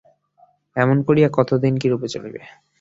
[0.75, 2.41] এমন করিয়া কতদিন কিরূপে চলিবে।